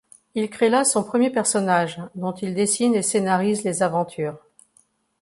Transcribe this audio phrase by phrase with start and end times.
[0.33, 4.39] Il crée là son premier personnage, dont il dessine et scénarise les aventures.